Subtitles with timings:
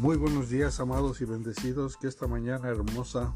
[0.00, 3.34] Muy buenos días, amados y bendecidos, que esta mañana hermosa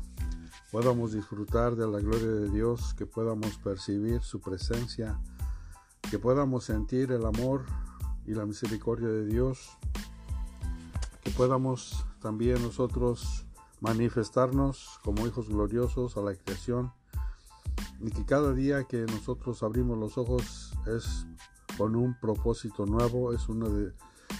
[0.70, 5.18] podamos disfrutar de la gloria de Dios, que podamos percibir su presencia,
[6.08, 7.64] que podamos sentir el amor
[8.24, 9.76] y la misericordia de Dios,
[11.24, 13.44] que podamos también nosotros
[13.80, 16.92] manifestarnos como hijos gloriosos a la creación
[18.00, 21.26] y que cada día que nosotros abrimos los ojos es
[21.76, 23.92] con un propósito nuevo, es una, de,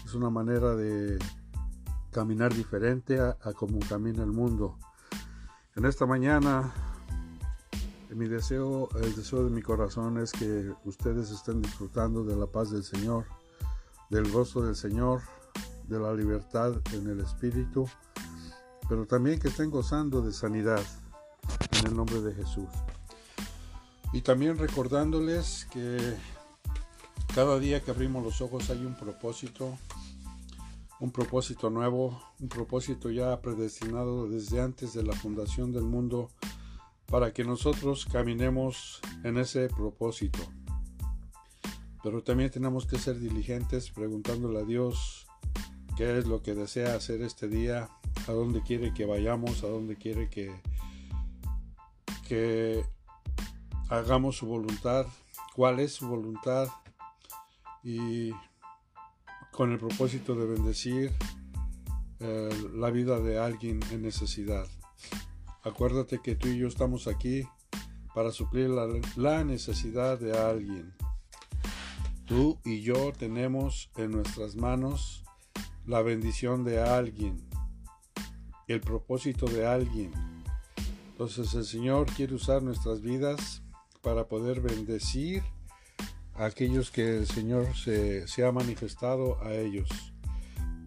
[0.04, 1.18] es una manera de
[2.12, 4.78] caminar diferente a, como camina el mundo.
[5.74, 6.72] En esta mañana,
[8.10, 12.70] mi deseo, el deseo de mi corazón es que ustedes estén disfrutando de la paz
[12.70, 13.24] del Señor,
[14.10, 15.22] del gozo del Señor,
[15.88, 17.88] de la libertad en el Espíritu,
[18.88, 20.82] pero también que estén gozando de sanidad
[21.80, 22.68] en el nombre de Jesús.
[24.12, 26.14] Y también recordándoles que
[27.34, 29.78] cada día que abrimos los ojos hay un propósito,
[31.02, 36.30] un propósito nuevo, un propósito ya predestinado desde antes de la fundación del mundo
[37.06, 40.38] para que nosotros caminemos en ese propósito.
[42.04, 45.26] Pero también tenemos que ser diligentes preguntándole a Dios
[45.96, 47.90] qué es lo que desea hacer este día,
[48.28, 50.54] a dónde quiere que vayamos, a dónde quiere que,
[52.28, 52.84] que
[53.88, 55.06] hagamos su voluntad,
[55.56, 56.68] cuál es su voluntad
[57.82, 58.30] y
[59.52, 61.12] con el propósito de bendecir
[62.20, 64.66] eh, la vida de alguien en necesidad.
[65.62, 67.46] Acuérdate que tú y yo estamos aquí
[68.14, 70.94] para suplir la, la necesidad de alguien.
[72.24, 75.22] Tú y yo tenemos en nuestras manos
[75.86, 77.46] la bendición de alguien,
[78.68, 80.12] el propósito de alguien.
[81.10, 83.62] Entonces el Señor quiere usar nuestras vidas
[84.00, 85.42] para poder bendecir
[86.34, 89.88] aquellos que el Señor se, ha manifestado a ellos.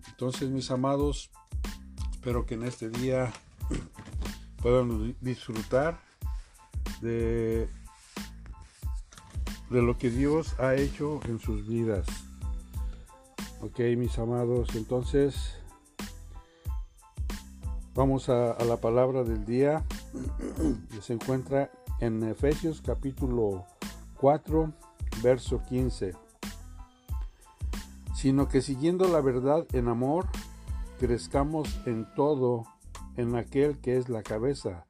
[0.09, 1.29] Entonces, mis amados,
[2.11, 3.31] espero que en este día
[4.61, 5.99] puedan disfrutar
[7.01, 7.67] de,
[9.69, 12.07] de lo que Dios ha hecho en sus vidas.
[13.61, 15.55] Ok, mis amados, entonces
[17.93, 19.83] vamos a, a la palabra del día
[20.91, 23.65] que se encuentra en Efesios capítulo
[24.17, 24.84] 4
[25.21, 26.13] verso 15,
[28.15, 30.27] sino que siguiendo la verdad en amor,
[30.99, 32.65] crezcamos en todo
[33.17, 34.85] en aquel que es la cabeza,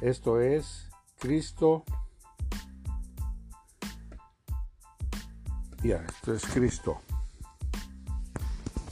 [0.00, 1.84] esto es Cristo.
[5.82, 7.00] Ya, esto es Cristo.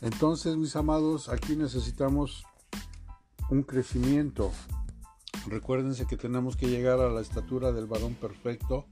[0.02, 2.44] Entonces, mis amados, aquí necesitamos
[3.50, 4.52] un crecimiento.
[5.46, 8.86] Recuérdense que tenemos que llegar a la estatura del varón perfecto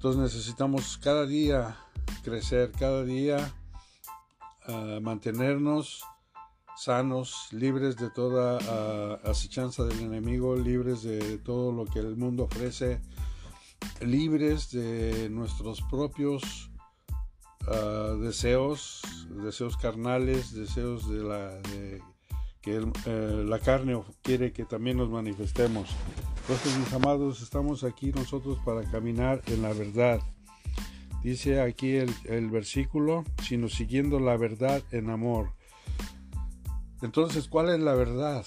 [0.00, 1.76] entonces necesitamos cada día
[2.24, 3.52] crecer, cada día
[4.66, 6.02] ah, mantenernos
[6.74, 12.44] sanos, libres de toda uh, acechanza del enemigo, libres de todo lo que el mundo
[12.44, 13.02] ofrece,
[14.00, 16.70] libres de nuestros propios
[17.68, 21.60] ah, deseos, deseos carnales, deseos de la
[22.60, 22.76] que
[23.06, 25.88] eh, la carne quiere que también nos manifestemos.
[26.42, 30.20] Entonces, mis amados, estamos aquí nosotros para caminar en la verdad.
[31.22, 35.52] Dice aquí el, el versículo, sino siguiendo la verdad en amor.
[37.02, 38.44] Entonces, ¿cuál es la verdad?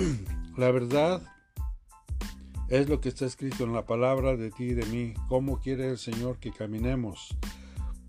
[0.56, 1.22] la verdad
[2.70, 5.14] es lo que está escrito en la palabra de ti y de mí.
[5.28, 7.36] ¿Cómo quiere el Señor que caminemos?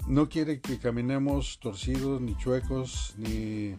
[0.08, 3.76] No quiere que caminemos torcidos, ni chuecos, ni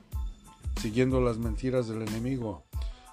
[0.81, 2.65] siguiendo las mentiras del enemigo.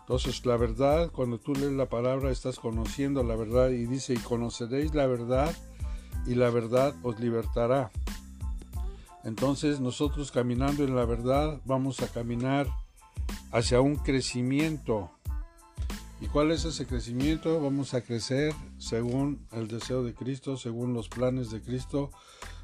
[0.01, 4.17] Entonces la verdad, cuando tú lees la palabra, estás conociendo la verdad y dice, y
[4.17, 5.55] conoceréis la verdad
[6.25, 7.91] y la verdad os libertará.
[9.23, 12.67] Entonces nosotros caminando en la verdad vamos a caminar
[13.51, 15.11] hacia un crecimiento.
[16.21, 17.61] ¿Y cuál es ese crecimiento?
[17.61, 22.11] Vamos a crecer según el deseo de Cristo, según los planes de Cristo,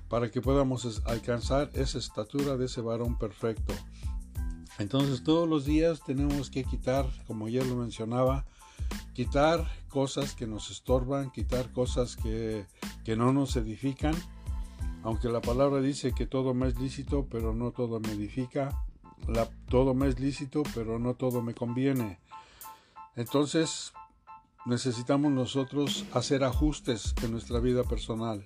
[0.10, 3.74] para que podamos alcanzar esa estatura de ese varón perfecto.
[4.77, 8.45] Entonces todos los días tenemos que quitar, como ya lo mencionaba,
[9.13, 12.66] quitar cosas que nos estorban, quitar cosas que,
[13.16, 14.16] no nos edifican.
[15.04, 18.83] Aunque la palabra dice que todo me es lícito, pero no todo me edifica.
[19.69, 22.19] Todo me es lícito, pero no todo me conviene.
[23.16, 23.94] Entonces
[24.66, 28.44] necesitamos nosotros hacer ajustes en nuestra vida personal,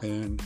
[0.00, 0.38] en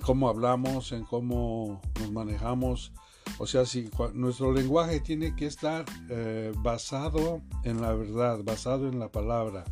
[0.00, 2.92] cómo hablamos, en cómo nos manejamos,
[3.38, 8.98] o sea, si nuestro lenguaje tiene que estar eh, basado en la verdad, basado en
[8.98, 9.64] la palabra,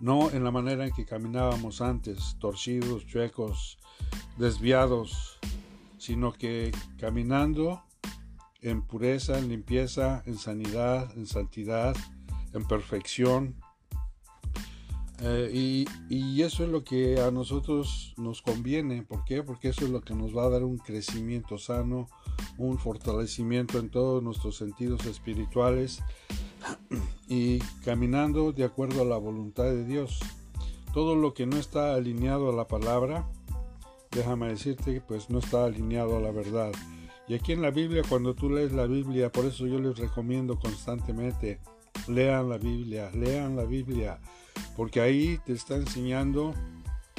[0.00, 3.78] no en la manera en que caminábamos antes, torcidos, chuecos,
[4.36, 5.38] desviados,
[5.98, 7.82] sino que caminando
[8.60, 11.94] en pureza, en limpieza, en sanidad, en santidad,
[12.52, 13.56] en perfección.
[15.20, 19.02] Eh, y, eso es lo que a nosotros nos conviene.
[19.02, 19.42] ¿Por qué?
[19.42, 22.08] Porque eso es lo que nos va a dar un crecimiento sano,
[22.58, 26.02] un fortalecimiento en todos nuestros sentidos espirituales
[27.28, 30.20] y caminando de acuerdo a la voluntad de Dios.
[30.92, 33.28] Todo lo que no está alineado a la palabra,
[34.10, 36.72] déjame decirte, pues no está alineado a la verdad.
[37.26, 40.58] Y aquí en la Biblia, cuando tú lees la Biblia, por eso yo les recomiendo
[40.58, 41.58] constantemente,
[42.06, 44.20] lean la Biblia, lean la Biblia,
[44.76, 46.54] porque ahí te está enseñando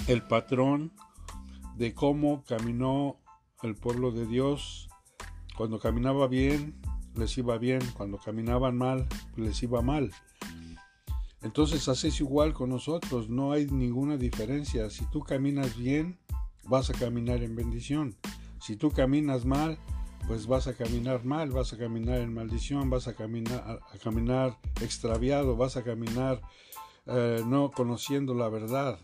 [0.07, 0.91] el patrón
[1.75, 3.17] de cómo caminó
[3.63, 4.89] el pueblo de Dios.
[5.57, 6.75] Cuando caminaba bien,
[7.15, 10.11] les iba bien, cuando caminaban mal, les iba mal.
[11.41, 14.89] Entonces haces igual con nosotros, no hay ninguna diferencia.
[14.89, 16.17] Si tú caminas bien,
[16.67, 18.15] vas a caminar en bendición.
[18.59, 19.77] Si tú caminas mal,
[20.27, 24.57] pues vas a caminar mal, vas a caminar en maldición, vas a caminar, a caminar
[24.81, 26.41] extraviado, vas a caminar
[27.05, 28.99] eh, no conociendo la verdad.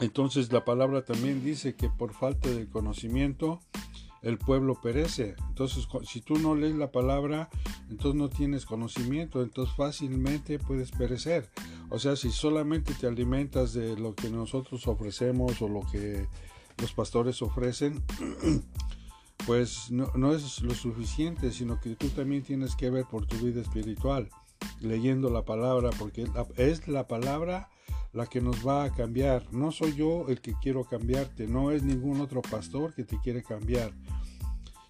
[0.00, 3.60] Entonces la palabra también dice que por falta de conocimiento
[4.22, 5.34] el pueblo perece.
[5.48, 7.48] Entonces si tú no lees la palabra,
[7.88, 11.50] entonces no tienes conocimiento, entonces fácilmente puedes perecer.
[11.88, 16.26] O sea, si solamente te alimentas de lo que nosotros ofrecemos o lo que
[16.78, 18.02] los pastores ofrecen,
[19.46, 23.36] pues no, no, es lo suficiente, sino que tú también tienes que ver por tu
[23.36, 24.28] vida espiritual,
[24.80, 27.68] leyendo la palabra, porque es la palabra
[28.12, 29.52] la que nos va a cambiar.
[29.52, 33.42] No soy yo el que quiero cambiarte, no es ningún otro pastor que te quiere
[33.42, 33.92] cambiar.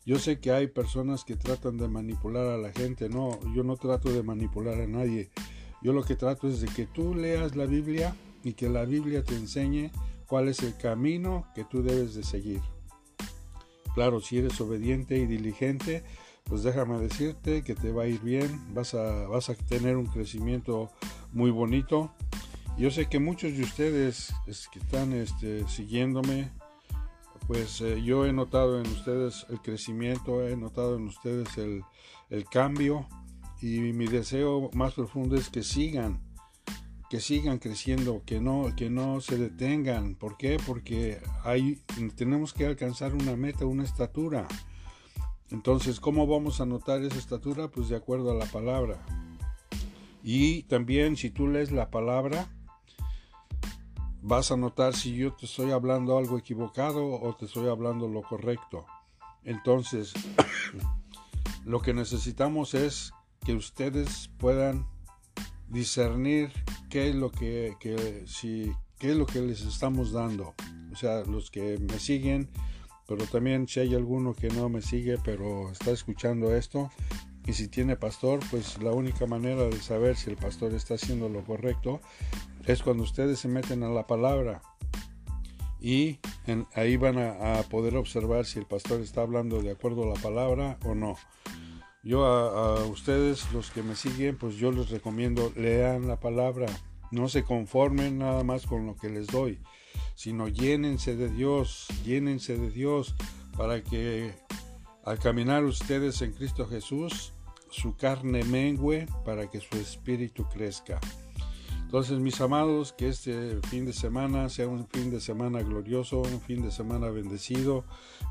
[0.07, 3.77] Yo sé que hay personas que tratan de manipular a la gente, no, yo no
[3.77, 5.31] trato de manipular a nadie.
[5.83, 9.23] Yo lo que trato es de que tú leas la Biblia y que la Biblia
[9.23, 9.91] te enseñe
[10.27, 12.61] cuál es el camino que tú debes de seguir.
[13.95, 16.05] Claro, si eres obediente y diligente,
[16.45, 20.07] pues déjame decirte que te va a ir bien, vas a, vas a tener un
[20.07, 20.91] crecimiento
[21.33, 22.13] muy bonito.
[22.81, 24.33] Yo sé que muchos de ustedes
[24.73, 26.51] que están este, siguiéndome,
[27.47, 31.83] pues eh, yo he notado en ustedes el crecimiento, he notado en ustedes el,
[32.31, 33.07] el cambio
[33.61, 36.23] y mi deseo más profundo es que sigan
[37.11, 40.15] que sigan creciendo, que no, que no se detengan.
[40.15, 40.57] ¿Por qué?
[40.67, 41.83] Porque hay,
[42.17, 44.49] tenemos que alcanzar una meta, una estatura.
[45.51, 47.69] Entonces, ¿cómo vamos a notar esa estatura?
[47.69, 49.05] Pues de acuerdo a la palabra.
[50.23, 52.49] Y también si tú lees la palabra,
[54.23, 58.23] vas a notar si yo te estoy hablando algo equivocado o te estoy hablando lo
[58.23, 58.87] correcto.
[59.45, 60.13] Entonces,
[61.65, 63.13] lo que necesitamos es
[63.45, 64.87] que ustedes puedan
[65.69, 66.53] discernir
[66.89, 68.25] qué es lo que, qué
[69.01, 70.55] es lo que les estamos dando.
[70.93, 72.51] O sea, los que me siguen,
[73.07, 76.91] pero también si hay alguno que no me sigue, pero está escuchando esto,
[77.47, 81.29] y si tiene pastor, pues la única manera de saber si el pastor está haciendo
[81.29, 82.01] lo correcto
[82.67, 84.63] es cuando ustedes se meten a la palabra.
[85.81, 86.19] Y
[86.75, 90.79] ahí van a poder observar si el pastor está hablando de acuerdo a la palabra
[90.85, 91.17] o no.
[92.03, 96.67] Yo a, ustedes, los que me siguen, pues yo les recomiendo, lean la palabra,
[97.11, 99.59] no se conformen nada más con lo que les doy,
[100.15, 103.15] sino llénense de Dios, llénense de Dios
[103.55, 104.33] para que
[105.05, 107.35] al caminar ustedes en Cristo Jesús,
[107.69, 111.01] su carne mengue para que su espíritu crezca.
[111.91, 116.41] Entonces, mis amados, que este fin de semana sea un fin de semana glorioso, un
[116.41, 117.85] fin de semana bendecido.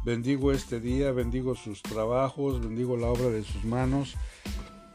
[0.06, 4.16] Bendigo este día, bendigo sus trabajos, bendigo la obra de sus manos,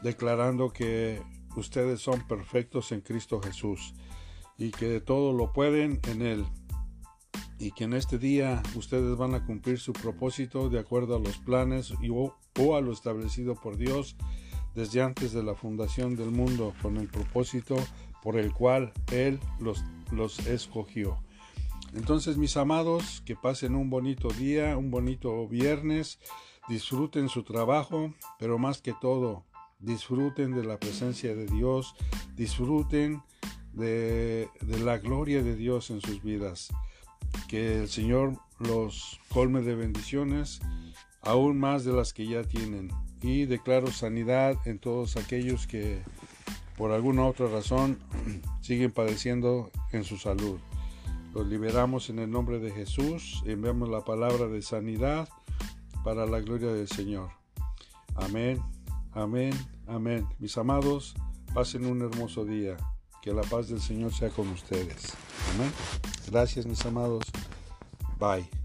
[0.01, 1.21] declarando que
[1.55, 3.93] ustedes son perfectos en Cristo Jesús
[4.57, 6.43] y que todo lo pueden en Él.
[7.59, 11.37] Y que en este día ustedes van a cumplir su propósito de acuerdo a los
[11.37, 14.15] planes y, o, o a lo establecido por Dios
[14.73, 17.75] desde antes de la fundación del mundo con el propósito
[18.25, 21.19] por el cual Él los, los escogió.
[21.93, 26.17] Entonces, mis amados, que pasen un bonito día, un bonito viernes,
[26.67, 29.45] disfruten su trabajo, pero más que todo,
[29.77, 31.93] disfruten de la presencia de Dios,
[32.35, 33.21] disfruten
[33.73, 36.69] de, de, la gloria de Dios en sus vidas.
[37.47, 40.61] Que el Señor los colme de bendiciones,
[41.21, 42.89] aún más de las que ya tienen.
[43.21, 46.01] Y declaro sanidad en todos aquellos que
[46.77, 47.99] por alguna otra razón
[48.61, 50.59] siguen padeciendo en su salud.
[51.33, 55.27] Los liberamos en el nombre de Jesús, enviamos la palabra de sanidad
[56.03, 57.29] para la gloria del Señor.
[58.15, 58.61] Amén,
[59.11, 59.53] amén,
[59.87, 60.27] amén.
[60.39, 61.15] Mis amados,
[61.53, 62.77] pasen un hermoso día.
[63.21, 65.15] Que la paz del Señor sea con ustedes.
[65.55, 65.71] Amén.
[66.29, 67.23] Gracias, mis amados.
[68.19, 68.64] Bye.